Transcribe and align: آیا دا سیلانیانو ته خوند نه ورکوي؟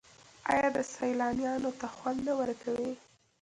آیا 0.51 0.67
دا 0.75 0.83
سیلانیانو 0.95 1.71
ته 1.79 1.87
خوند 1.95 2.19
نه 2.27 2.33
ورکوي؟ 2.39 2.93